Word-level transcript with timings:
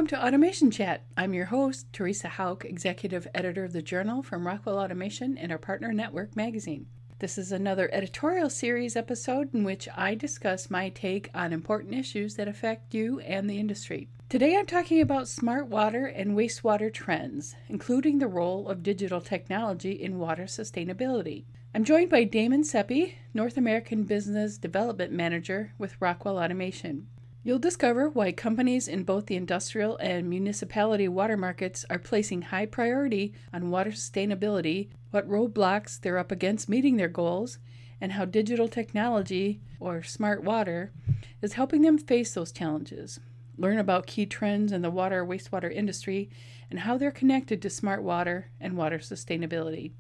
to 0.09 0.23
Automation 0.23 0.71
Chat. 0.71 1.05
I'm 1.17 1.33
your 1.33 1.47
host, 1.47 1.91
Theresa 1.95 2.29
Houck, 2.29 2.67
Executive 2.67 3.27
Editor 3.35 3.65
of 3.65 3.73
the 3.73 3.81
Journal 3.81 4.23
from 4.23 4.47
Rockwell 4.47 4.79
Automation 4.79 5.39
and 5.39 5.51
our 5.51 5.57
partner 5.57 5.95
network 5.95 6.37
magazine. 6.37 6.85
This 7.21 7.39
is 7.39 7.51
another 7.51 7.89
editorial 7.91 8.51
series 8.51 8.95
episode 8.95 9.55
in 9.55 9.65
which 9.65 9.89
I 9.97 10.15
discuss 10.15 10.71
my 10.71 10.91
take 10.91 11.31
on 11.35 11.55
important 11.55 11.95
issues 11.95 12.35
that 12.35 12.47
affect 12.47 12.93
you 12.93 13.21
and 13.21 13.49
the 13.49 13.59
industry. 13.59 14.11
Today 14.29 14.59
I'm 14.59 14.67
talking 14.67 15.01
about 15.01 15.27
smart 15.27 15.69
water 15.69 16.05
and 16.05 16.37
wastewater 16.37 16.93
trends, 16.93 17.57
including 17.67 18.19
the 18.19 18.27
role 18.27 18.69
of 18.69 18.83
digital 18.83 19.23
technology 19.23 19.93
in 19.93 20.19
water 20.19 20.43
sustainability. 20.43 21.45
I'm 21.75 21.83
joined 21.83 22.11
by 22.11 22.25
Damon 22.25 22.63
Seppi, 22.63 23.17
North 23.33 23.57
American 23.57 24.03
Business 24.03 24.59
Development 24.59 25.11
Manager 25.13 25.73
with 25.79 25.97
Rockwell 25.99 26.39
Automation. 26.39 27.07
You'll 27.43 27.59
discover 27.59 28.11
why 28.11 28.33
companies 28.33 28.87
in 28.87 29.05
both 29.05 29.25
the 29.29 29.37
industrial 29.37 29.97
and 29.97 30.29
municipality 30.29 31.09
water 31.09 31.39
markets 31.39 31.87
are 31.89 31.99
placing 31.99 32.43
high 32.43 32.67
priority 32.67 33.33
on 33.51 33.71
water 33.71 33.93
sustainability, 33.93 34.91
what 35.11 35.27
roadblocks 35.27 35.99
they're 35.99 36.19
up 36.19 36.31
against 36.31 36.69
meeting 36.69 36.99
their 36.99 37.09
goals, 37.09 37.57
and 37.99 38.13
how 38.13 38.27
digital 38.27 38.69
technology, 38.69 39.63
or 39.81 40.03
smart 40.03 40.45
water, 40.45 40.93
is 41.41 41.55
helping 41.55 41.81
them 41.81 41.97
face 41.97 42.35
those 42.35 42.53
challenges. 42.53 43.21
Learn 43.59 43.79
about 43.79 44.07
key 44.07 44.25
trends 44.25 44.71
in 44.71 44.83
the 44.83 44.91
water 44.91 45.27
wastewater 45.27 45.71
industry 45.71 46.31
and 46.71 46.81
how 46.81 46.97
they're 46.97 47.11
connected 47.11 47.61
to 47.61 47.71
smart 47.71 48.03
water 48.03 48.51
and 48.61 48.77
water 48.77 48.99
sustainability. 48.99 49.93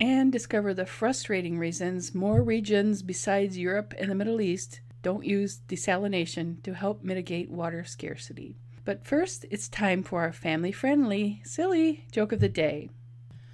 And 0.00 0.32
discover 0.32 0.74
the 0.74 0.84
frustrating 0.84 1.56
reasons 1.56 2.14
more 2.14 2.42
regions 2.42 3.02
besides 3.02 3.56
Europe 3.56 3.94
and 3.96 4.10
the 4.10 4.16
Middle 4.16 4.40
East 4.40 4.80
don't 5.02 5.24
use 5.24 5.60
desalination 5.68 6.60
to 6.64 6.74
help 6.74 7.04
mitigate 7.04 7.50
water 7.50 7.84
scarcity. 7.84 8.56
But 8.84 9.06
first, 9.06 9.46
it's 9.50 9.68
time 9.68 10.02
for 10.02 10.22
our 10.22 10.32
family 10.32 10.72
friendly, 10.72 11.40
silly 11.44 12.04
joke 12.10 12.32
of 12.32 12.40
the 12.40 12.48
day. 12.48 12.90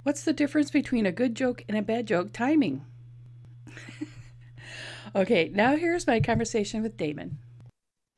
What's 0.03 0.23
the 0.23 0.33
difference 0.33 0.71
between 0.71 1.05
a 1.05 1.11
good 1.11 1.35
joke 1.35 1.63
and 1.69 1.77
a 1.77 1.83
bad 1.83 2.07
joke? 2.07 2.33
Timing. 2.33 2.83
okay, 5.15 5.51
now 5.53 5.75
here's 5.75 6.07
my 6.07 6.19
conversation 6.19 6.81
with 6.81 6.97
Damon. 6.97 7.37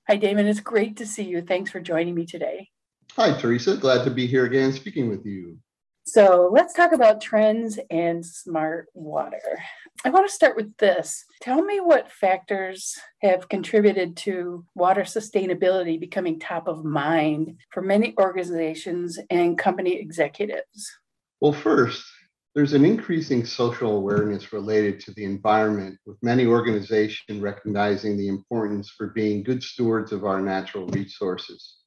Hi, 0.09 0.17
Damon. 0.17 0.47
It's 0.47 0.59
great 0.59 0.97
to 0.97 1.05
see 1.05 1.23
you. 1.23 1.41
Thanks 1.41 1.71
for 1.71 1.79
joining 1.79 2.13
me 2.13 2.25
today. 2.25 2.67
Hi, 3.13 3.39
Theresa. 3.39 3.77
Glad 3.77 4.03
to 4.03 4.11
be 4.11 4.27
here 4.27 4.45
again 4.45 4.73
speaking 4.73 5.07
with 5.07 5.25
you. 5.25 5.57
So 6.05 6.49
let's 6.51 6.73
talk 6.73 6.91
about 6.91 7.21
trends 7.21 7.79
and 7.89 8.25
smart 8.25 8.87
water. 8.93 9.39
I 10.03 10.09
want 10.09 10.27
to 10.27 10.33
start 10.33 10.57
with 10.57 10.75
this. 10.75 11.23
Tell 11.41 11.63
me 11.63 11.79
what 11.79 12.11
factors 12.11 12.97
have 13.21 13.47
contributed 13.47 14.17
to 14.17 14.65
water 14.75 15.03
sustainability 15.03 15.97
becoming 15.97 16.37
top 16.37 16.67
of 16.67 16.83
mind 16.83 17.55
for 17.71 17.81
many 17.81 18.13
organizations 18.19 19.17
and 19.29 19.57
company 19.57 19.95
executives. 19.95 20.91
Well, 21.39 21.53
first, 21.53 22.03
there's 22.55 22.73
an 22.73 22.85
increasing 22.85 23.45
social 23.45 23.97
awareness 23.97 24.53
related 24.53 24.99
to 24.99 25.11
the 25.13 25.25
environment, 25.25 25.97
with 26.05 26.21
many 26.21 26.45
organizations 26.45 27.41
recognizing 27.41 28.15
the 28.15 28.27
importance 28.27 28.89
for 28.89 29.07
being 29.07 29.43
good 29.43 29.63
stewards 29.63 30.11
of 30.11 30.23
our 30.23 30.39
natural 30.39 30.85
resources. 30.87 31.77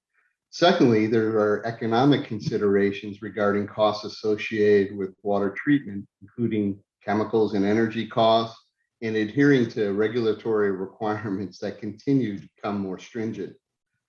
Secondly, 0.51 1.07
there 1.07 1.39
are 1.39 1.65
economic 1.67 2.25
considerations 2.25 3.23
regarding 3.23 3.67
costs 3.67 4.05
associated 4.05 4.97
with 4.97 5.15
water 5.23 5.51
treatment, 5.51 6.05
including 6.21 6.81
chemicals 7.05 7.55
and 7.55 7.65
energy 7.65 8.07
costs, 8.07 8.61
and 9.03 9.15
adhering 9.15 9.69
to 9.69 9.93
regulatory 9.93 10.73
requirements 10.87 11.59
that 11.59 11.79
continue 11.79 12.41
to 12.41 12.49
become 12.57 12.81
more 12.81 12.99
stringent. 12.99 13.55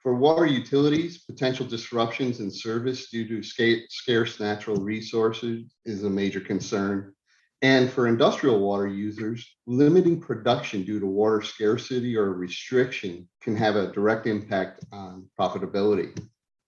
For 0.02 0.14
water 0.16 0.46
utilities, 0.46 1.18
potential 1.18 1.66
disruptions 1.66 2.40
in 2.40 2.52
service 2.52 3.10
due 3.10 3.28
to 3.28 3.44
scarce 3.90 4.40
natural 4.40 4.78
resources 4.78 5.74
is 5.86 6.04
a 6.04 6.10
major 6.10 6.40
concern. 6.40 7.14
And 7.64 7.90
for 7.90 8.08
industrial 8.08 8.60
water 8.60 8.88
users, 8.88 9.46
limiting 9.66 10.22
production 10.22 10.84
due 10.84 11.00
to 11.00 11.08
water 11.08 11.42
scarcity 11.42 12.16
or 12.16 12.34
restriction 12.34 13.28
can 13.42 13.56
have 13.56 13.76
a 13.76 13.92
direct 13.92 14.28
impact 14.28 14.86
on 14.92 15.28
profitability. 15.40 16.16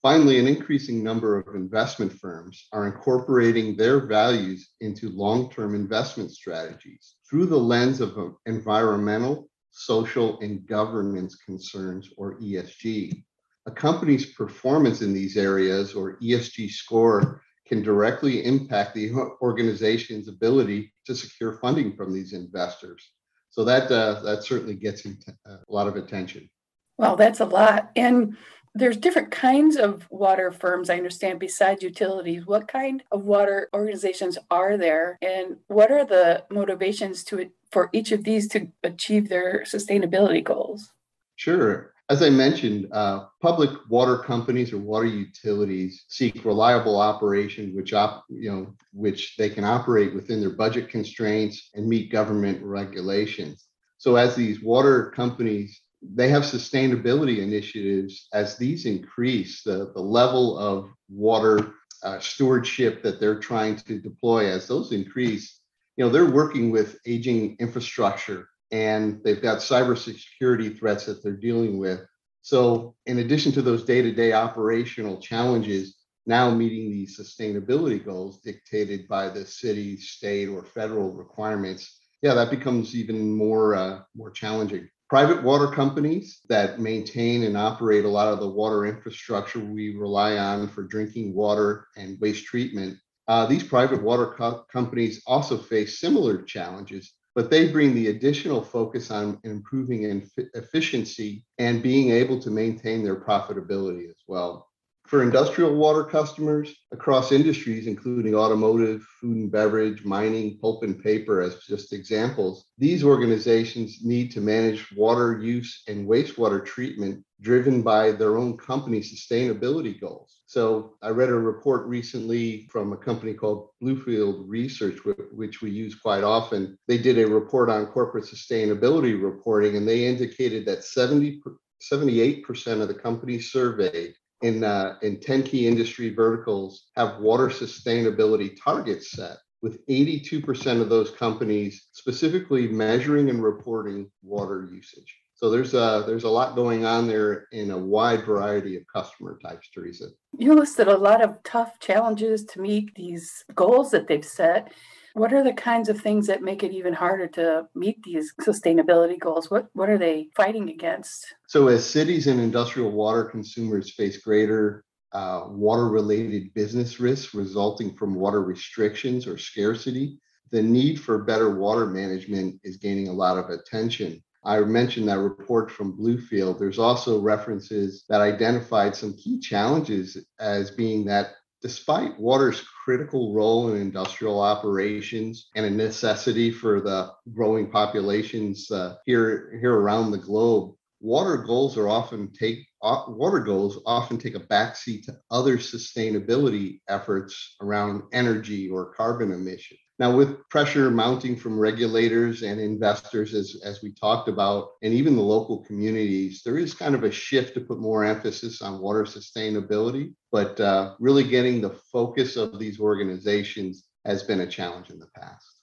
Finally, 0.01 0.39
an 0.39 0.47
increasing 0.47 1.03
number 1.03 1.37
of 1.37 1.55
investment 1.55 2.13
firms 2.13 2.67
are 2.71 2.87
incorporating 2.87 3.75
their 3.75 3.99
values 3.99 4.69
into 4.79 5.09
long 5.09 5.51
term 5.51 5.75
investment 5.75 6.31
strategies 6.31 7.15
through 7.29 7.45
the 7.45 7.57
lens 7.57 7.99
of 7.99 8.17
environmental, 8.45 9.48
social, 9.71 10.39
and 10.39 10.65
governance 10.67 11.35
concerns, 11.35 12.09
or 12.17 12.39
ESG. 12.39 13.23
A 13.65 13.71
company's 13.71 14.33
performance 14.33 15.01
in 15.01 15.13
these 15.13 15.37
areas, 15.37 15.93
or 15.93 16.17
ESG 16.19 16.69
score, 16.69 17.41
can 17.67 17.83
directly 17.83 18.43
impact 18.43 18.95
the 18.95 19.11
organization's 19.41 20.27
ability 20.27 20.91
to 21.05 21.15
secure 21.15 21.53
funding 21.53 21.95
from 21.95 22.11
these 22.11 22.33
investors. 22.33 23.11
So 23.51 23.63
that 23.63 23.91
uh, 23.91 24.21
that 24.21 24.43
certainly 24.43 24.75
gets 24.75 25.05
a 25.05 25.57
lot 25.67 25.87
of 25.87 25.95
attention. 25.95 26.49
Well, 26.97 27.15
that's 27.15 27.39
a 27.39 27.45
lot. 27.45 27.91
And 27.95 28.37
there's 28.75 28.97
different 28.97 29.31
kinds 29.31 29.75
of 29.75 30.05
water 30.09 30.51
firms, 30.51 30.89
I 30.89 30.97
understand, 30.97 31.39
besides 31.39 31.83
utilities. 31.83 32.45
What 32.45 32.67
kind 32.67 33.03
of 33.11 33.23
water 33.23 33.69
organizations 33.73 34.37
are 34.51 34.77
there, 34.77 35.17
and 35.21 35.57
what 35.67 35.91
are 35.91 36.05
the 36.05 36.45
motivations 36.49 37.23
to 37.25 37.51
for 37.71 37.89
each 37.93 38.11
of 38.11 38.23
these 38.23 38.47
to 38.49 38.67
achieve 38.83 39.29
their 39.29 39.63
sustainability 39.63 40.43
goals? 40.43 40.89
Sure. 41.35 41.93
As 42.09 42.23
I 42.23 42.31
mentioned, 42.31 42.87
uh, 42.91 43.25
public 43.39 43.69
water 43.87 44.17
companies 44.17 44.73
or 44.73 44.79
water 44.79 45.05
utilities 45.05 46.05
seek 46.07 46.43
reliable 46.43 46.99
operation, 46.99 47.75
which 47.75 47.93
op, 47.93 48.25
you 48.29 48.51
know, 48.51 48.73
which 48.93 49.35
they 49.37 49.49
can 49.49 49.63
operate 49.63 50.15
within 50.15 50.41
their 50.41 50.49
budget 50.49 50.89
constraints 50.89 51.69
and 51.75 51.87
meet 51.87 52.11
government 52.11 52.63
regulations. 52.63 53.65
So, 53.99 54.15
as 54.15 54.35
these 54.35 54.61
water 54.63 55.11
companies 55.11 55.81
they 56.01 56.29
have 56.29 56.43
sustainability 56.43 57.39
initiatives 57.39 58.27
as 58.33 58.57
these 58.57 58.85
increase 58.85 59.63
the, 59.63 59.91
the 59.93 60.01
level 60.01 60.57
of 60.57 60.89
water 61.09 61.73
uh, 62.03 62.19
stewardship 62.19 63.03
that 63.03 63.19
they're 63.19 63.39
trying 63.39 63.75
to 63.75 63.99
deploy. 63.99 64.47
As 64.47 64.67
those 64.67 64.91
increase 64.91 65.59
you 65.97 66.05
know 66.05 66.11
they're 66.11 66.31
working 66.31 66.71
with 66.71 66.97
aging 67.05 67.57
infrastructure 67.59 68.47
and 68.71 69.21
they've 69.23 69.41
got 69.41 69.57
cybersecurity 69.57 70.77
threats 70.77 71.05
that 71.05 71.21
they're 71.21 71.33
dealing 71.33 71.77
with. 71.77 72.01
So 72.41 72.95
in 73.05 73.19
addition 73.19 73.51
to 73.53 73.61
those 73.61 73.83
day-to-day 73.83 74.31
operational 74.31 75.19
challenges 75.19 75.95
now 76.25 76.51
meeting 76.51 76.91
these 76.91 77.19
sustainability 77.19 78.03
goals 78.03 78.39
dictated 78.41 79.07
by 79.07 79.27
the 79.29 79.45
city 79.45 79.97
state 79.97 80.47
or 80.47 80.63
federal 80.63 81.11
requirements 81.11 81.99
yeah 82.21 82.33
that 82.35 82.51
becomes 82.51 82.95
even 82.95 83.35
more 83.35 83.75
uh, 83.75 84.01
more 84.15 84.31
challenging 84.31 84.87
private 85.09 85.43
water 85.43 85.67
companies 85.67 86.41
that 86.49 86.79
maintain 86.79 87.43
and 87.43 87.57
operate 87.57 88.05
a 88.05 88.09
lot 88.09 88.31
of 88.31 88.39
the 88.39 88.47
water 88.49 88.85
infrastructure 88.85 89.59
we 89.59 89.95
rely 89.95 90.37
on 90.37 90.67
for 90.67 90.83
drinking 90.83 91.33
water 91.33 91.87
and 91.97 92.19
waste 92.21 92.45
treatment. 92.45 92.97
Uh, 93.27 93.45
these 93.45 93.63
private 93.63 94.01
water 94.03 94.35
co- 94.37 94.65
companies 94.71 95.21
also 95.27 95.57
face 95.57 95.99
similar 95.99 96.43
challenges, 96.43 97.13
but 97.35 97.49
they 97.49 97.71
bring 97.71 97.93
the 97.95 98.07
additional 98.07 98.63
focus 98.63 99.11
on 99.11 99.39
improving 99.43 100.29
efficiency 100.53 101.45
and 101.57 101.83
being 101.83 102.11
able 102.11 102.39
to 102.39 102.51
maintain 102.51 103.03
their 103.03 103.19
profitability 103.19 104.09
as 104.09 104.23
well. 104.27 104.68
For 105.09 105.23
industrial 105.23 105.73
water 105.73 106.03
customers 106.03 106.71
across 106.91 107.31
industries, 107.31 107.87
including 107.87 108.35
automotive, 108.35 109.01
food 109.19 109.37
and 109.37 109.51
beverage, 109.51 110.05
mining, 110.05 110.59
pulp 110.59 110.83
and 110.83 111.01
paper, 111.01 111.41
as 111.41 111.63
just 111.63 111.93
examples, 111.93 112.67
these 112.77 113.03
organizations 113.03 114.03
need 114.03 114.31
to 114.33 114.39
manage 114.39 114.85
water 114.95 115.39
use 115.39 115.81
and 115.87 116.07
wastewater 116.07 116.63
treatment 116.63 117.25
driven 117.41 117.81
by 117.81 118.11
their 118.11 118.37
own 118.37 118.55
company 118.55 118.99
sustainability 118.99 119.99
goals. 119.99 120.41
So 120.45 120.93
I 121.01 121.09
read 121.09 121.29
a 121.29 121.33
report 121.33 121.87
recently 121.87 122.67
from 122.71 122.93
a 122.93 122.97
company 122.97 123.33
called 123.33 123.69
Bluefield 123.81 124.43
Research, 124.45 124.99
which 125.31 125.63
we 125.63 125.71
use 125.71 125.95
quite 125.95 126.23
often. 126.23 126.77
They 126.87 126.99
did 126.99 127.17
a 127.17 127.25
report 127.25 127.71
on 127.71 127.87
corporate 127.87 128.25
sustainability 128.25 129.19
reporting, 129.19 129.75
and 129.75 129.87
they 129.87 130.05
indicated 130.05 130.67
that 130.67 130.83
70 130.83 131.41
78% 131.81 132.81
of 132.81 132.89
the 132.89 132.93
companies 132.93 133.51
surveyed 133.51 134.13
in 134.41 134.63
uh, 134.63 134.95
in 135.01 135.19
10 135.19 135.43
key 135.43 135.67
industry 135.67 136.13
verticals 136.13 136.87
have 136.95 137.19
water 137.19 137.47
sustainability 137.47 138.57
targets 138.63 139.11
set 139.11 139.37
with 139.61 139.85
82% 139.87 140.81
of 140.81 140.89
those 140.89 141.11
companies 141.11 141.87
specifically 141.91 142.67
measuring 142.67 143.29
and 143.29 143.43
reporting 143.43 144.09
water 144.23 144.67
usage. 144.71 145.17
So 145.35 145.49
there's 145.49 145.73
a 145.73 146.03
there's 146.05 146.25
a 146.25 146.29
lot 146.29 146.55
going 146.55 146.83
on 146.83 147.07
there 147.07 147.47
in 147.53 147.71
a 147.71 147.77
wide 147.77 148.25
variety 148.25 148.75
of 148.75 148.83
customer 148.93 149.39
types 149.41 149.69
theresa. 149.73 150.07
You 150.37 150.53
listed 150.53 150.89
a 150.89 150.97
lot 150.97 151.23
of 151.23 151.41
tough 151.43 151.79
challenges 151.79 152.43
to 152.45 152.61
meet 152.61 152.93
these 152.95 153.45
goals 153.55 153.91
that 153.91 154.07
they've 154.07 154.25
set 154.25 154.73
What 155.13 155.33
are 155.33 155.43
the 155.43 155.53
kinds 155.53 155.89
of 155.89 155.99
things 155.99 156.27
that 156.27 156.41
make 156.41 156.63
it 156.63 156.71
even 156.71 156.93
harder 156.93 157.27
to 157.27 157.67
meet 157.75 158.01
these 158.03 158.33
sustainability 158.41 159.19
goals? 159.19 159.49
What 159.49 159.67
what 159.73 159.89
are 159.89 159.97
they 159.97 160.29
fighting 160.35 160.69
against? 160.69 161.33
So 161.47 161.67
as 161.67 161.89
cities 161.89 162.27
and 162.27 162.39
industrial 162.39 162.91
water 162.91 163.23
consumers 163.23 163.91
face 163.91 164.17
greater 164.17 164.83
uh, 165.11 165.45
water-related 165.47 166.53
business 166.53 166.99
risks 166.99 167.33
resulting 167.33 167.95
from 167.95 168.13
water 168.13 168.43
restrictions 168.43 169.25
or 169.25 169.39
scarcity, 169.39 170.19
the 170.51 170.61
need 170.61 171.01
for 171.01 171.23
better 171.23 171.55
water 171.55 171.87
management 171.87 172.59
is 172.63 172.77
gaining 172.77 173.07
a 173.07 173.13
lot 173.13 173.37
of 173.37 173.49
attention. 173.49 174.21
I 174.45 174.59
mentioned 174.61 175.07
that 175.09 175.19
report 175.19 175.69
from 175.69 175.97
Bluefield. 175.97 176.59
There's 176.59 176.79
also 176.79 177.19
references 177.19 178.05
that 178.07 178.21
identified 178.21 178.95
some 178.95 179.13
key 179.17 179.39
challenges 179.39 180.17
as 180.39 180.71
being 180.71 181.05
that 181.05 181.31
despite 181.61 182.19
water's 182.19 182.61
critical 182.61 183.33
role 183.33 183.71
in 183.73 183.81
industrial 183.81 184.39
operations 184.39 185.49
and 185.55 185.65
a 185.65 185.69
necessity 185.69 186.51
for 186.51 186.79
the 186.81 187.11
growing 187.33 187.69
populations 187.69 188.69
uh, 188.71 188.95
here 189.05 189.57
here 189.61 189.75
around 189.75 190.11
the 190.11 190.17
globe, 190.17 190.73
water 191.01 191.37
goals 191.37 191.77
are 191.77 191.89
often 191.89 192.31
take 192.31 192.59
uh, 192.81 193.03
water 193.07 193.39
goals 193.39 193.81
often 193.85 194.17
take 194.17 194.35
a 194.35 194.39
backseat 194.39 195.03
to 195.03 195.17
other 195.31 195.57
sustainability 195.57 196.79
efforts 196.87 197.55
around 197.61 198.03
energy 198.13 198.69
or 198.69 198.93
carbon 198.93 199.31
emissions. 199.31 199.79
Now, 199.99 200.15
with 200.15 200.47
pressure 200.47 200.89
mounting 200.89 201.35
from 201.35 201.59
regulators 201.59 202.41
and 202.41 202.57
investors, 202.57 203.33
as, 203.33 203.57
as 203.65 203.83
we 203.83 203.91
talked 203.91 204.29
about, 204.29 204.69
and 204.81 204.93
even 204.93 205.17
the 205.17 205.21
local 205.21 205.61
communities, 205.65 206.41
there 206.45 206.57
is 206.57 206.73
kind 206.73 206.95
of 206.95 207.03
a 207.03 207.11
shift 207.11 207.53
to 207.55 207.61
put 207.61 207.79
more 207.79 208.05
emphasis 208.05 208.61
on 208.61 208.79
water 208.79 209.03
sustainability. 209.03 210.13
But 210.31 210.57
uh, 210.61 210.95
really 210.99 211.25
getting 211.25 211.59
the 211.59 211.77
focus 211.91 212.37
of 212.37 212.59
these 212.59 212.79
organizations 212.79 213.89
has 214.05 214.23
been 214.23 214.39
a 214.39 214.47
challenge 214.47 214.89
in 214.89 214.99
the 214.99 215.09
past. 215.19 215.59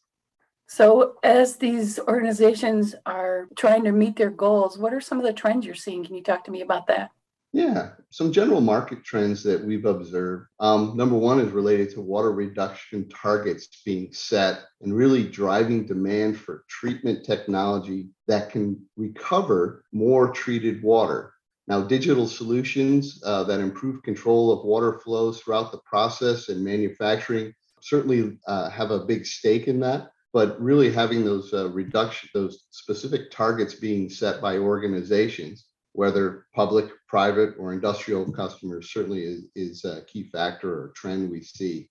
So, 0.68 1.14
as 1.22 1.56
these 1.56 1.98
organizations 2.00 2.94
are 3.06 3.48
trying 3.56 3.84
to 3.84 3.92
meet 3.92 4.16
their 4.16 4.30
goals, 4.30 4.76
what 4.76 4.92
are 4.92 5.00
some 5.00 5.18
of 5.18 5.24
the 5.24 5.32
trends 5.32 5.64
you're 5.64 5.74
seeing? 5.74 6.04
Can 6.04 6.14
you 6.14 6.22
talk 6.22 6.44
to 6.44 6.50
me 6.50 6.60
about 6.60 6.88
that? 6.88 7.10
Yeah, 7.52 7.92
some 8.10 8.32
general 8.32 8.60
market 8.60 9.04
trends 9.04 9.42
that 9.44 9.64
we've 9.64 9.86
observed. 9.86 10.48
Um, 10.60 10.96
number 10.96 11.16
one 11.16 11.40
is 11.40 11.52
related 11.52 11.90
to 11.90 12.00
water 12.00 12.32
reduction 12.32 13.08
targets 13.08 13.68
being 13.84 14.12
set 14.12 14.64
and 14.82 14.94
really 14.94 15.22
driving 15.22 15.86
demand 15.86 16.38
for 16.38 16.64
treatment 16.68 17.24
technology 17.24 18.08
that 18.26 18.50
can 18.50 18.84
recover 18.96 19.84
more 19.92 20.32
treated 20.32 20.82
water. 20.82 21.32
Now, 21.68 21.80
digital 21.80 22.28
solutions 22.28 23.22
uh, 23.24 23.44
that 23.44 23.60
improve 23.60 24.02
control 24.02 24.52
of 24.52 24.64
water 24.64 25.00
flows 25.00 25.40
throughout 25.40 25.72
the 25.72 25.80
process 25.84 26.48
and 26.48 26.64
manufacturing 26.64 27.52
certainly 27.80 28.38
uh, 28.46 28.68
have 28.70 28.90
a 28.90 29.04
big 29.04 29.24
stake 29.24 29.66
in 29.66 29.80
that. 29.80 30.10
But 30.32 30.60
really 30.60 30.90
having 30.90 31.24
those 31.24 31.54
uh, 31.54 31.70
reduction, 31.70 32.28
those 32.34 32.66
specific 32.70 33.30
targets 33.30 33.74
being 33.74 34.10
set 34.10 34.42
by 34.42 34.58
organizations 34.58 35.65
whether 35.96 36.46
public, 36.54 36.90
private, 37.08 37.54
or 37.58 37.72
industrial 37.72 38.30
customers 38.30 38.92
certainly 38.92 39.24
is, 39.24 39.44
is 39.54 39.84
a 39.84 40.04
key 40.04 40.24
factor 40.24 40.70
or 40.70 40.92
trend 40.94 41.30
we 41.30 41.42
see. 41.42 41.88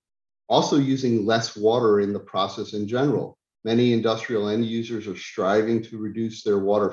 Also, 0.48 0.78
using 0.78 1.25
less 1.25 1.57
water 1.57 2.00
in 2.00 2.13
the 2.13 2.19
process 2.19 2.74
in 2.74 2.88
general. 2.88 3.38
Many 3.63 3.94
industrial 3.94 4.48
end 4.50 4.63
users 4.63 5.07
are 5.07 5.18
striving 5.18 5.81
to 5.84 5.98
reduce 5.98 6.44
their 6.44 6.60
water 6.60 6.92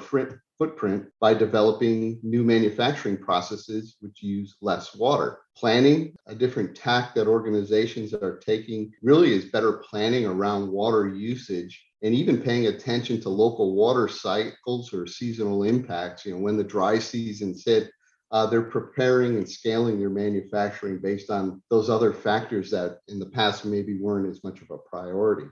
footprint 0.59 1.07
by 1.21 1.35
developing 1.35 2.19
new 2.23 2.43
manufacturing 2.43 3.19
processes 3.19 3.97
which 4.01 4.23
use 4.23 4.57
less 4.63 4.95
water. 4.95 5.41
Planning, 5.55 6.17
a 6.29 6.35
different 6.35 6.75
tack 6.75 7.15
that 7.15 7.27
organizations 7.27 8.15
are 8.15 8.39
taking, 8.39 8.91
really 9.03 9.35
is 9.35 9.51
better 9.51 9.83
planning 9.91 10.25
around 10.25 10.71
water 10.71 11.09
usage 11.09 11.79
and 12.03 12.15
even 12.15 12.43
paying 12.43 12.67
attention 12.67 13.21
to 13.21 13.29
local 13.29 13.75
water 13.75 14.09
cycles 14.09 14.93
or 14.93 15.07
seasonal 15.07 15.63
impacts. 15.63 16.27
You 16.27 16.35
know, 16.35 16.41
when 16.41 16.57
the 16.57 16.65
dry 16.65 16.99
seasons 16.99 17.63
hit, 17.65 17.91
uh, 18.33 18.47
they're 18.47 18.63
preparing 18.63 19.37
and 19.37 19.49
scaling 19.49 19.99
their 19.99 20.11
manufacturing 20.11 20.99
based 20.99 21.31
on 21.31 21.63
those 21.71 21.91
other 21.91 22.13
factors 22.13 22.71
that 22.71 22.99
in 23.09 23.19
the 23.19 23.27
past 23.27 23.65
maybe 23.65 24.01
weren't 24.01 24.29
as 24.29 24.43
much 24.43 24.61
of 24.63 24.71
a 24.71 24.79
priority. 24.79 25.47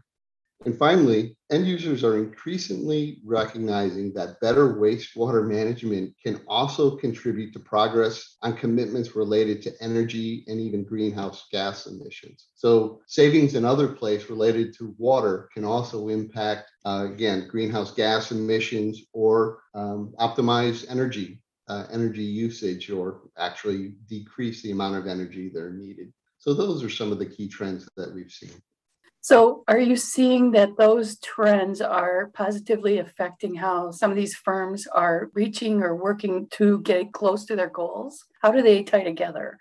And 0.67 0.77
finally, 0.77 1.39
end 1.51 1.67
users 1.67 2.05
are 2.05 2.19
increasingly 2.19 3.23
recognizing 3.25 4.13
that 4.13 4.39
better 4.41 4.75
wastewater 4.75 5.47
management 5.47 6.15
can 6.23 6.43
also 6.47 6.97
contribute 6.97 7.55
to 7.55 7.61
progress 7.61 8.37
on 8.43 8.59
commitments 8.59 9.17
related 9.17 9.63
to 9.63 9.73
energy 9.81 10.45
and 10.49 10.61
even 10.61 10.85
greenhouse 10.85 11.47
gas 11.51 11.87
emissions. 11.87 12.49
So, 12.57 13.01
savings 13.07 13.55
in 13.55 13.65
other 13.65 13.89
places 13.89 14.29
related 14.29 14.75
to 14.77 14.95
water 14.99 15.49
can 15.55 15.65
also 15.65 16.09
impact, 16.09 16.71
uh, 16.85 17.09
again, 17.11 17.49
greenhouse 17.49 17.93
gas 17.93 18.31
emissions 18.31 19.01
or 19.15 19.63
um, 19.75 20.13
optimize 20.19 20.85
energy. 20.91 21.41
Uh, 21.69 21.87
energy 21.93 22.25
usage 22.25 22.91
or 22.91 23.21
actually 23.39 23.95
decrease 24.09 24.61
the 24.61 24.73
amount 24.73 24.97
of 24.97 25.07
energy 25.07 25.49
that 25.49 25.63
are 25.63 25.73
needed. 25.73 26.13
So, 26.39 26.53
those 26.53 26.83
are 26.83 26.91
some 26.91 27.13
of 27.13 27.19
the 27.19 27.27
key 27.27 27.49
trends 27.49 27.89
that 27.97 28.13
we've 28.13 28.31
seen. 28.31 28.61
So, 29.23 29.65
are 29.69 29.79
you 29.79 29.97
seeing 29.97 30.53
that 30.53 30.79
those 30.79 31.19
trends 31.21 31.83
are 31.83 32.31
positively 32.33 32.99
affecting 32.99 33.55
how 33.55 33.91
some 33.91 34.11
of 34.11 34.17
these 34.17 34.35
firms 34.35 34.87
are 34.87 35.31
reaching 35.35 35.83
or 35.83 35.95
working 35.95 36.49
to 36.53 36.81
get 36.81 37.13
close 37.13 37.45
to 37.47 37.57
their 37.57 37.69
goals? 37.69 38.25
How 38.41 38.51
do 38.51 38.63
they 38.63 38.83
tie 38.83 39.05
together? 39.05 39.59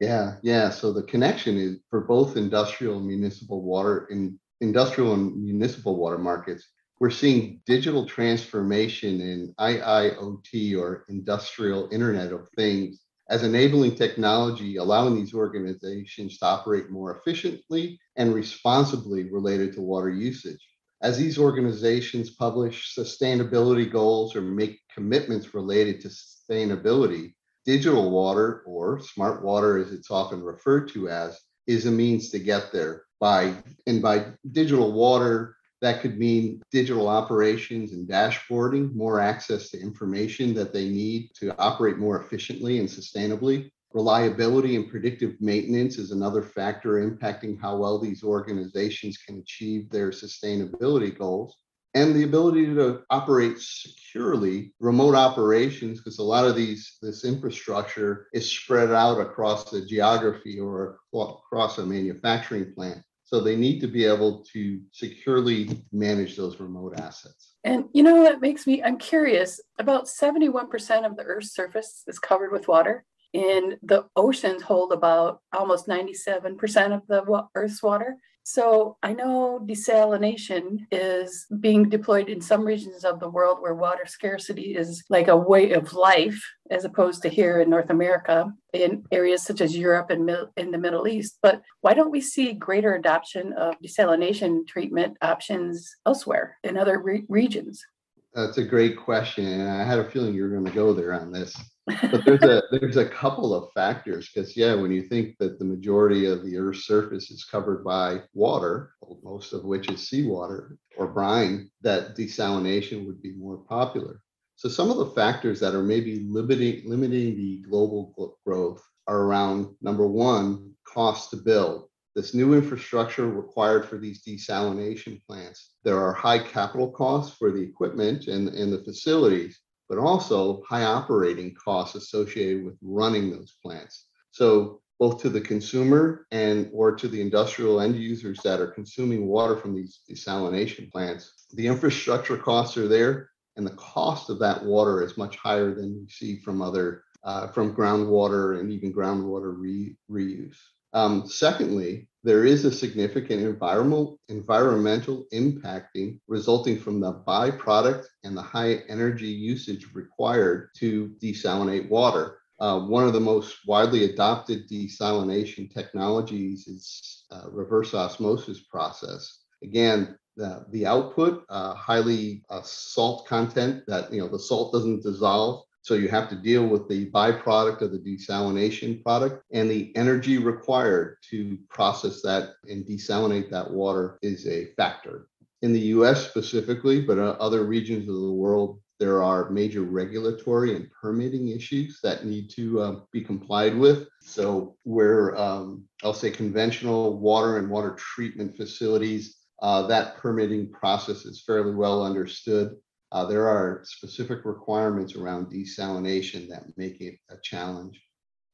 Yeah, 0.00 0.36
yeah. 0.42 0.70
So 0.70 0.92
the 0.92 1.04
connection 1.04 1.56
is 1.56 1.78
for 1.88 2.00
both 2.00 2.36
industrial 2.36 2.98
and 2.98 3.06
municipal 3.06 3.62
water 3.62 4.08
in 4.10 4.38
industrial 4.60 5.14
and 5.14 5.42
municipal 5.42 5.96
water 5.96 6.18
markets. 6.18 6.66
We're 6.98 7.10
seeing 7.10 7.60
digital 7.64 8.06
transformation 8.06 9.20
in 9.20 9.54
IIoT 9.60 10.78
or 10.78 11.04
industrial 11.08 11.88
Internet 11.92 12.32
of 12.32 12.48
Things 12.56 13.05
as 13.28 13.42
enabling 13.42 13.94
technology, 13.94 14.76
allowing 14.76 15.16
these 15.16 15.34
organizations 15.34 16.38
to 16.38 16.46
operate 16.46 16.90
more 16.90 17.16
efficiently 17.16 17.98
and 18.16 18.34
responsibly 18.34 19.30
related 19.30 19.72
to 19.72 19.80
water 19.80 20.10
usage. 20.10 20.60
As 21.02 21.18
these 21.18 21.38
organizations 21.38 22.30
publish 22.30 22.94
sustainability 22.96 23.90
goals 23.90 24.34
or 24.34 24.40
make 24.40 24.80
commitments 24.94 25.54
related 25.54 26.00
to 26.02 26.08
sustainability, 26.08 27.34
digital 27.64 28.10
water, 28.10 28.62
or 28.64 29.00
smart 29.00 29.44
water 29.44 29.78
as 29.78 29.92
it's 29.92 30.10
often 30.10 30.42
referred 30.42 30.88
to 30.90 31.08
as, 31.08 31.38
is 31.66 31.86
a 31.86 31.90
means 31.90 32.30
to 32.30 32.38
get 32.38 32.72
there. 32.72 33.02
By 33.18 33.54
and 33.86 34.00
by 34.00 34.26
digital 34.52 34.92
water, 34.92 35.55
that 35.82 36.00
could 36.00 36.18
mean 36.18 36.62
digital 36.70 37.08
operations 37.08 37.92
and 37.92 38.08
dashboarding, 38.08 38.94
more 38.94 39.20
access 39.20 39.70
to 39.70 39.80
information 39.80 40.54
that 40.54 40.72
they 40.72 40.88
need 40.88 41.30
to 41.36 41.56
operate 41.58 41.98
more 41.98 42.22
efficiently 42.22 42.78
and 42.78 42.88
sustainably. 42.88 43.70
Reliability 43.92 44.76
and 44.76 44.90
predictive 44.90 45.40
maintenance 45.40 45.96
is 45.96 46.10
another 46.10 46.42
factor 46.42 46.94
impacting 47.08 47.60
how 47.60 47.76
well 47.76 47.98
these 47.98 48.22
organizations 48.22 49.16
can 49.18 49.38
achieve 49.38 49.88
their 49.90 50.10
sustainability 50.10 51.16
goals. 51.16 51.56
And 51.94 52.14
the 52.14 52.24
ability 52.24 52.66
to 52.74 53.02
operate 53.08 53.58
securely 53.58 54.74
remote 54.80 55.14
operations, 55.14 55.98
because 55.98 56.18
a 56.18 56.22
lot 56.22 56.46
of 56.46 56.54
these 56.54 56.98
this 57.00 57.24
infrastructure 57.24 58.26
is 58.34 58.50
spread 58.50 58.90
out 58.90 59.18
across 59.18 59.70
the 59.70 59.86
geography 59.86 60.60
or 60.60 60.98
across 61.14 61.78
a 61.78 61.86
manufacturing 61.86 62.74
plant. 62.74 63.02
So 63.26 63.40
they 63.40 63.56
need 63.56 63.80
to 63.80 63.88
be 63.88 64.04
able 64.04 64.44
to 64.52 64.80
securely 64.92 65.82
manage 65.92 66.36
those 66.36 66.60
remote 66.60 66.98
assets. 67.00 67.54
And 67.64 67.86
you 67.92 68.04
know, 68.04 68.22
that 68.22 68.40
makes 68.40 68.68
me, 68.68 68.84
I'm 68.84 68.98
curious 68.98 69.60
about 69.80 70.06
71% 70.06 71.04
of 71.04 71.16
the 71.16 71.24
Earth's 71.24 71.52
surface 71.52 72.04
is 72.06 72.20
covered 72.20 72.52
with 72.52 72.68
water, 72.68 73.04
and 73.34 73.78
the 73.82 74.04
oceans 74.14 74.62
hold 74.62 74.92
about 74.92 75.40
almost 75.52 75.88
97% 75.88 76.94
of 76.94 77.02
the 77.08 77.48
Earth's 77.56 77.82
water. 77.82 78.16
So 78.48 78.96
I 79.02 79.12
know 79.12 79.58
desalination 79.66 80.86
is 80.92 81.46
being 81.58 81.88
deployed 81.88 82.28
in 82.28 82.40
some 82.40 82.64
regions 82.64 83.04
of 83.04 83.18
the 83.18 83.28
world 83.28 83.58
where 83.60 83.74
water 83.74 84.06
scarcity 84.06 84.76
is 84.76 85.02
like 85.10 85.26
a 85.26 85.36
way 85.36 85.72
of 85.72 85.92
life, 85.92 86.40
as 86.70 86.84
opposed 86.84 87.22
to 87.22 87.28
here 87.28 87.60
in 87.60 87.68
North 87.68 87.90
America, 87.90 88.52
in 88.72 89.02
areas 89.10 89.42
such 89.42 89.60
as 89.60 89.76
Europe 89.76 90.10
and 90.10 90.30
in 90.56 90.70
the 90.70 90.78
Middle 90.78 91.08
East. 91.08 91.38
But 91.42 91.60
why 91.80 91.92
don't 91.94 92.12
we 92.12 92.20
see 92.20 92.52
greater 92.52 92.94
adoption 92.94 93.52
of 93.54 93.74
desalination 93.84 94.64
treatment 94.68 95.16
options 95.22 95.96
elsewhere 96.06 96.56
in 96.62 96.76
other 96.76 97.02
re- 97.02 97.24
regions? 97.28 97.84
That's 98.32 98.58
a 98.58 98.64
great 98.64 98.96
question, 98.96 99.44
and 99.44 99.68
I 99.68 99.82
had 99.82 99.98
a 99.98 100.08
feeling 100.08 100.34
you 100.34 100.44
were 100.44 100.50
going 100.50 100.66
to 100.66 100.70
go 100.70 100.92
there 100.92 101.14
on 101.14 101.32
this 101.32 101.52
but 101.86 102.24
there's 102.24 102.42
a 102.42 102.62
there's 102.70 102.96
a 102.96 103.08
couple 103.08 103.54
of 103.54 103.72
factors 103.72 104.28
because 104.32 104.56
yeah 104.56 104.74
when 104.74 104.90
you 104.90 105.02
think 105.02 105.36
that 105.38 105.58
the 105.58 105.64
majority 105.64 106.26
of 106.26 106.44
the 106.44 106.56
earth's 106.56 106.86
surface 106.86 107.30
is 107.30 107.44
covered 107.44 107.84
by 107.84 108.20
water 108.34 108.92
most 109.22 109.52
of 109.52 109.64
which 109.64 109.88
is 109.88 110.08
seawater 110.08 110.78
or 110.96 111.06
brine 111.06 111.70
that 111.82 112.16
desalination 112.16 113.06
would 113.06 113.22
be 113.22 113.32
more 113.34 113.58
popular 113.58 114.20
so 114.56 114.68
some 114.68 114.90
of 114.90 114.96
the 114.96 115.06
factors 115.06 115.60
that 115.60 115.74
are 115.74 115.82
maybe 115.82 116.26
limiting 116.28 116.82
limiting 116.88 117.36
the 117.36 117.62
global 117.68 118.36
growth 118.44 118.82
are 119.06 119.22
around 119.22 119.68
number 119.80 120.06
one 120.06 120.72
cost 120.84 121.30
to 121.30 121.36
build 121.36 121.88
this 122.16 122.32
new 122.32 122.54
infrastructure 122.54 123.26
required 123.26 123.84
for 123.86 123.98
these 123.98 124.24
desalination 124.24 125.20
plants. 125.26 125.74
There 125.84 126.02
are 126.02 126.14
high 126.14 126.38
capital 126.38 126.90
costs 126.90 127.36
for 127.36 127.52
the 127.52 127.60
equipment 127.60 128.26
and, 128.26 128.48
and 128.48 128.72
the 128.72 128.82
facilities, 128.82 129.60
but 129.88 129.98
also 129.98 130.62
high 130.68 130.84
operating 130.84 131.54
costs 131.54 131.94
associated 131.94 132.64
with 132.64 132.76
running 132.82 133.30
those 133.30 133.56
plants. 133.62 134.06
So 134.30 134.80
both 134.98 135.20
to 135.22 135.28
the 135.28 135.40
consumer 135.40 136.26
and 136.30 136.70
or 136.72 136.94
to 136.94 137.08
the 137.08 137.20
industrial 137.20 137.80
end 137.80 137.96
users 137.96 138.38
that 138.44 138.60
are 138.60 138.68
consuming 138.68 139.26
water 139.26 139.56
from 139.56 139.74
these 139.74 140.00
desalination 140.10 140.90
plants, 140.90 141.46
the 141.52 141.66
infrastructure 141.66 142.36
costs 142.36 142.76
are 142.76 142.88
there, 142.88 143.30
and 143.56 143.66
the 143.66 143.72
cost 143.72 144.30
of 144.30 144.38
that 144.38 144.64
water 144.64 145.02
is 145.02 145.16
much 145.16 145.36
higher 145.36 145.74
than 145.74 145.94
you 145.94 146.08
see 146.08 146.38
from 146.38 146.62
other 146.62 147.02
uh, 147.24 147.48
from 147.48 147.74
groundwater 147.74 148.60
and 148.60 148.70
even 148.72 148.92
groundwater 148.92 149.54
re- 149.56 149.96
reuse. 150.10 150.56
Um, 150.96 151.28
secondly, 151.28 152.08
there 152.24 152.46
is 152.46 152.64
a 152.64 152.72
significant 152.72 153.42
environmental 153.42 154.18
environmental 154.30 155.26
impacting 155.30 156.18
resulting 156.26 156.80
from 156.80 157.00
the 157.00 157.22
byproduct 157.28 158.06
and 158.24 158.34
the 158.34 158.40
high 158.40 158.76
energy 158.88 159.26
usage 159.26 159.88
required 159.92 160.70
to 160.78 161.14
desalinate 161.22 161.90
water. 161.90 162.38
Uh, 162.60 162.80
one 162.80 163.06
of 163.06 163.12
the 163.12 163.20
most 163.20 163.58
widely 163.66 164.04
adopted 164.04 164.66
desalination 164.70 165.70
technologies 165.70 166.66
is 166.66 167.26
uh, 167.30 167.44
reverse 167.50 167.92
osmosis 167.92 168.62
process. 168.62 169.44
Again, 169.62 170.16
the, 170.38 170.64
the 170.70 170.86
output, 170.86 171.44
uh, 171.50 171.74
highly 171.74 172.42
uh, 172.48 172.62
salt 172.62 173.26
content 173.28 173.84
that, 173.86 174.10
you 174.10 174.20
know, 174.20 174.28
the 174.28 174.38
salt 174.38 174.72
doesn't 174.72 175.02
dissolve. 175.02 175.65
So 175.86 175.94
you 175.94 176.08
have 176.08 176.28
to 176.30 176.34
deal 176.34 176.66
with 176.66 176.88
the 176.88 177.08
byproduct 177.12 177.80
of 177.80 177.92
the 177.92 178.00
desalination 178.00 179.04
product 179.04 179.44
and 179.52 179.70
the 179.70 179.94
energy 179.94 180.36
required 180.36 181.18
to 181.30 181.56
process 181.70 182.22
that 182.22 182.54
and 182.68 182.84
desalinate 182.84 183.50
that 183.50 183.70
water 183.70 184.18
is 184.20 184.48
a 184.48 184.72
factor. 184.76 185.28
In 185.62 185.72
the 185.72 185.94
US 185.94 186.28
specifically, 186.28 187.00
but 187.00 187.20
other 187.20 187.62
regions 187.62 188.08
of 188.08 188.16
the 188.16 188.32
world, 188.32 188.80
there 188.98 189.22
are 189.22 189.48
major 189.50 189.82
regulatory 189.82 190.74
and 190.74 190.90
permitting 190.90 191.50
issues 191.50 192.00
that 192.02 192.26
need 192.26 192.50
to 192.50 192.80
uh, 192.80 193.00
be 193.12 193.20
complied 193.20 193.78
with. 193.78 194.08
So, 194.22 194.74
where 194.82 195.38
um, 195.40 195.84
I'll 196.02 196.12
say 196.12 196.32
conventional 196.32 197.16
water 197.20 197.58
and 197.58 197.70
water 197.70 197.94
treatment 197.94 198.56
facilities, 198.56 199.36
uh, 199.62 199.86
that 199.86 200.16
permitting 200.16 200.72
process 200.72 201.24
is 201.26 201.44
fairly 201.46 201.76
well 201.76 202.04
understood. 202.04 202.74
Uh, 203.12 203.24
there 203.24 203.48
are 203.48 203.82
specific 203.84 204.44
requirements 204.44 205.14
around 205.14 205.52
desalination 205.52 206.48
that 206.48 206.64
make 206.76 207.00
it 207.00 207.18
a 207.30 207.36
challenge. 207.42 208.00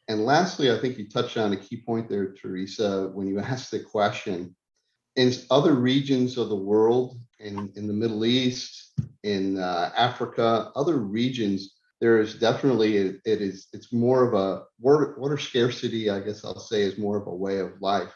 And 0.09 0.25
lastly, 0.25 0.71
I 0.71 0.79
think 0.79 0.99
you 0.99 1.09
touched 1.09 1.37
on 1.37 1.53
a 1.53 1.57
key 1.57 1.83
point 1.85 2.09
there, 2.09 2.33
Theresa, 2.33 3.11
when 3.15 3.27
you 3.27 3.39
asked 3.41 3.71
the 3.71 3.81
question. 3.81 4.55
In 5.17 5.33
other 5.51 5.75
regions 5.75 6.39
of 6.39 6.49
the 6.49 6.57
world, 6.57 7.19
in, 7.39 7.73
in 7.77 7.87
the 7.87 7.93
Middle 7.93 8.25
East, 8.25 8.93
in 9.23 9.59
uh, 9.59 9.93
Africa, 9.97 10.73
other 10.75 10.97
regions, 10.97 11.75
there 12.01 12.19
is 12.19 12.35
definitely 12.35 12.97
it, 12.97 13.21
it 13.25 13.41
is 13.41 13.69
it's 13.73 13.93
more 13.93 14.27
of 14.27 14.35
a 14.35 14.65
water, 14.81 15.15
water 15.19 15.39
scarcity. 15.39 16.11
I 16.11 16.19
guess 16.19 16.45
I'll 16.45 16.59
say 16.59 16.83
is 16.83 16.99
more 16.99 17.17
of 17.17 17.29
a 17.29 17.35
way 17.35 17.59
of 17.61 17.81
life. 17.81 18.13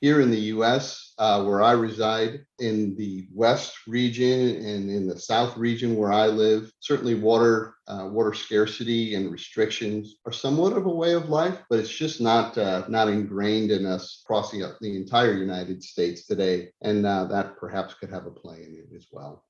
Here 0.00 0.20
in 0.20 0.30
the 0.30 0.40
U.S., 0.54 1.14
uh, 1.16 1.42
where 1.42 1.62
I 1.62 1.72
reside, 1.72 2.44
in 2.58 2.94
the 2.96 3.26
West 3.32 3.74
region 3.86 4.56
and 4.56 4.90
in 4.90 5.06
the 5.08 5.18
South 5.18 5.56
region 5.56 5.96
where 5.96 6.12
I 6.12 6.26
live, 6.26 6.70
certainly 6.80 7.14
water 7.14 7.74
uh, 7.88 8.08
water 8.10 8.34
scarcity 8.34 9.14
and 9.14 9.30
restrictions 9.30 10.16
are 10.26 10.32
somewhat 10.32 10.72
of 10.72 10.86
a 10.86 10.94
way 10.94 11.12
of 11.12 11.28
life, 11.30 11.62
but 11.70 11.78
it's 11.78 11.88
just 11.88 12.20
not 12.20 12.58
uh, 12.58 12.84
not 12.88 13.08
ingrained 13.08 13.70
in 13.70 13.86
us 13.86 14.22
across 14.24 14.50
the, 14.50 14.76
the 14.80 14.96
entire 14.96 15.32
United 15.32 15.82
States 15.82 16.26
today, 16.26 16.68
and 16.82 17.06
uh, 17.06 17.24
that 17.24 17.56
perhaps 17.56 17.94
could 17.94 18.10
have 18.10 18.26
a 18.26 18.30
play 18.30 18.64
in 18.64 18.74
it 18.74 18.94
as 18.94 19.06
well. 19.10 19.44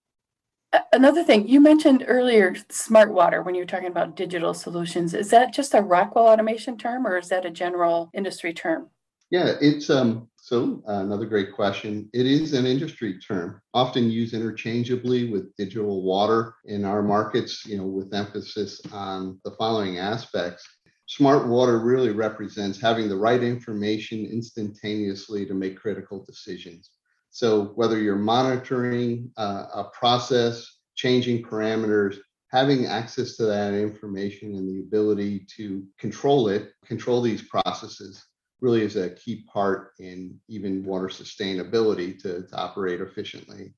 Another 0.93 1.25
thing 1.25 1.49
you 1.49 1.61
mentioned 1.61 2.05
earlier, 2.07 2.55
smart 2.71 3.13
water, 3.13 3.43
when 3.43 3.55
you 3.55 3.63
were 3.63 3.67
talking 3.67 3.87
about 3.89 4.17
digital 4.17 4.53
solutions, 4.53 5.15
is 5.15 5.31
that 5.31 5.55
just 5.55 5.75
a 5.75 5.81
Rockwell 5.81 6.27
automation 6.29 6.77
term 6.77 7.07
or 7.07 7.17
is 7.17 7.29
that 7.29 7.47
a 7.47 7.51
general 7.51 8.11
industry 8.13 8.53
term? 8.53 8.91
Yeah, 9.31 9.55
it's 9.61 9.91
um 9.91 10.29
so 10.47 10.81
uh, 10.89 11.01
another 11.01 11.27
great 11.27 11.53
question. 11.53 12.09
It 12.13 12.25
is 12.25 12.53
an 12.53 12.67
industry 12.67 13.19
term, 13.19 13.61
often 13.75 14.09
used 14.09 14.33
interchangeably 14.33 15.29
with 15.29 15.53
digital 15.57 16.05
water 16.05 16.55
in 16.67 16.85
our 16.85 17.03
markets, 17.03 17.67
you 17.67 17.77
know, 17.77 17.87
with 17.87 18.15
emphasis 18.15 18.81
on 18.93 19.41
the 19.43 19.51
following 19.51 19.99
aspects. 19.99 20.65
Smart 21.07 21.49
water 21.49 21.81
really 21.81 22.11
represents 22.11 22.81
having 22.81 23.09
the 23.09 23.17
right 23.17 23.43
information 23.43 24.25
instantaneously 24.25 25.47
to 25.47 25.53
make 25.53 25.77
critical 25.77 26.25
decisions. 26.25 26.91
So 27.31 27.73
whether 27.75 27.99
you're 27.99 28.15
monitoring 28.15 29.33
uh, 29.37 29.65
a 29.75 29.85
process, 29.99 30.65
changing 30.95 31.43
parameters, 31.43 32.19
having 32.53 32.87
access 32.87 33.37
to 33.39 33.47
that 33.47 33.75
information 33.75 34.55
and 34.55 34.69
the 34.69 34.79
ability 34.79 35.45
to 35.57 35.85
control 35.99 36.47
it, 36.51 36.71
control 36.85 37.21
these 37.21 37.43
processes 37.43 38.25
really 38.61 38.83
is 38.83 38.97
a 38.97 39.11
key 39.11 39.45
part 39.53 39.93
in 39.99 40.41
even 40.49 40.85
water 40.85 41.09
sustainability 41.09 42.19
to, 42.23 42.47
to 42.47 42.57
operate 42.57 43.01
efficiently. 43.01 43.75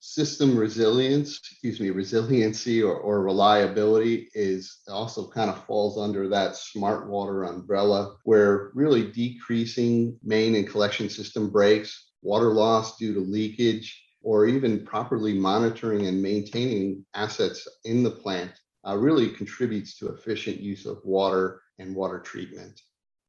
System 0.00 0.56
resilience, 0.56 1.38
excuse 1.38 1.80
me, 1.80 1.90
resiliency 1.90 2.82
or, 2.82 2.94
or 2.94 3.22
reliability 3.22 4.28
is 4.34 4.78
also 4.88 5.28
kind 5.28 5.50
of 5.50 5.64
falls 5.64 5.98
under 5.98 6.28
that 6.28 6.56
smart 6.56 7.08
water 7.08 7.44
umbrella, 7.44 8.14
where 8.22 8.70
really 8.74 9.10
decreasing 9.10 10.16
main 10.22 10.54
and 10.54 10.68
collection 10.68 11.08
system 11.08 11.50
breaks, 11.50 12.12
water 12.22 12.52
loss 12.52 12.96
due 12.96 13.12
to 13.12 13.20
leakage, 13.20 14.00
or 14.22 14.46
even 14.46 14.84
properly 14.84 15.32
monitoring 15.32 16.06
and 16.06 16.22
maintaining 16.22 17.04
assets 17.14 17.66
in 17.84 18.02
the 18.02 18.10
plant 18.10 18.52
uh, 18.86 18.96
really 18.96 19.28
contributes 19.28 19.96
to 19.98 20.08
efficient 20.08 20.60
use 20.60 20.86
of 20.86 21.00
water 21.04 21.60
and 21.78 21.94
water 21.94 22.20
treatment. 22.20 22.80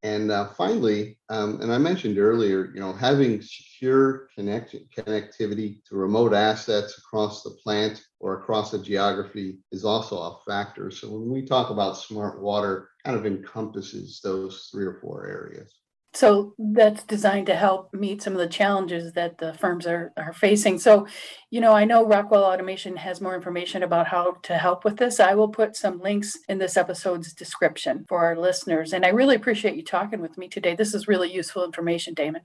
And 0.02 0.32
uh, 0.32 0.50
finally, 0.58 1.18
um, 1.30 1.60
and 1.62 1.74
I 1.74 1.78
mentioned 1.78 2.18
earlier, 2.18 2.72
you 2.74 2.80
know, 2.80 2.94
having 2.94 3.42
secure 3.42 4.30
connect- 4.34 4.76
connectivity 4.96 5.84
to 5.86 5.96
remote 5.98 6.34
assets 6.34 6.98
across 6.98 7.44
the 7.44 7.52
plant 7.62 8.02
or 8.20 8.40
across 8.40 8.74
a 8.74 8.80
geography 8.80 9.60
is 9.74 9.84
also 9.84 10.18
a 10.18 10.40
factor. 10.50 10.90
So 10.90 11.10
when 11.10 11.30
we 11.30 11.46
talk 11.46 11.70
about 11.70 11.98
smart 11.98 12.42
water, 12.42 12.90
kind 13.04 13.18
of 13.18 13.26
encompasses 13.26 14.22
those 14.24 14.70
three 14.72 14.86
or 14.86 15.00
four 15.02 15.28
areas. 15.28 15.74
So 16.14 16.56
that's 16.58 17.04
designed 17.04 17.46
to 17.48 17.56
help 17.56 17.94
meet 17.94 18.24
some 18.24 18.34
of 18.34 18.40
the 18.40 18.48
challenges 18.48 19.14
that 19.14 19.38
the 19.38 19.54
firms 19.54 19.86
are, 19.86 20.12
are 20.18 20.34
facing. 20.34 20.80
So, 20.80 21.06
you 21.52 21.62
know, 21.62 21.74
I 21.74 21.86
know 21.86 22.06
Rockwell 22.06 22.44
Automation 22.44 22.98
has 22.98 23.22
more 23.22 23.36
information 23.36 23.84
about 23.84 24.08
how 24.08 24.38
to 24.44 24.58
help 24.58 24.84
with 24.84 24.98
this. 24.98 25.20
I 25.20 25.36
will 25.36 25.50
put 25.50 25.76
some 25.76 26.00
links 26.00 26.36
in 26.48 26.58
this 26.58 26.78
episode's 26.78 27.34
description 27.34 28.06
for 28.10 28.26
our 28.26 28.36
listeners. 28.36 28.92
And 28.92 29.06
I 29.06 29.10
really 29.10 29.36
appreciate 29.36 29.76
you 29.76 29.84
talking 29.84 30.20
with 30.20 30.38
me 30.38 30.48
today. 30.48 30.76
This 30.76 30.96
is 30.96 31.08
really 31.08 31.32
useful 31.32 31.64
information, 31.64 32.16
Damon. 32.16 32.42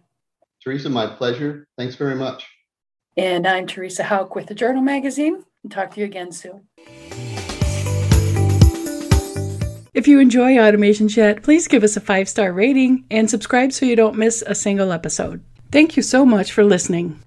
Theresa, 0.62 0.90
my 0.90 1.06
pleasure. 1.06 1.66
Thanks 1.78 1.94
very 1.94 2.14
much. 2.14 2.46
And 3.16 3.46
I'm 3.46 3.66
Theresa 3.66 4.02
Houck 4.02 4.34
with 4.34 4.46
the 4.46 4.54
Journal 4.54 4.82
Magazine. 4.82 5.44
Talk 5.70 5.94
to 5.94 6.00
you 6.00 6.06
again 6.06 6.32
soon. 6.32 6.68
If 9.94 10.08
you 10.08 10.18
enjoy 10.18 10.58
Automation 10.58 11.08
Chat, 11.08 11.44
please 11.44 11.68
give 11.68 11.84
us 11.84 11.96
a 11.96 12.00
five 12.00 12.28
star 12.28 12.52
rating 12.52 13.04
and 13.12 13.30
subscribe 13.30 13.72
so 13.72 13.86
you 13.86 13.94
don't 13.94 14.18
miss 14.18 14.42
a 14.44 14.54
single 14.54 14.90
episode. 14.90 15.40
Thank 15.70 15.96
you 15.96 16.02
so 16.02 16.26
much 16.26 16.50
for 16.50 16.64
listening. 16.64 17.20